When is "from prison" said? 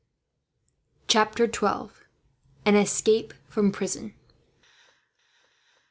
3.47-4.15